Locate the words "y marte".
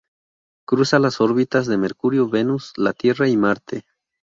3.27-3.85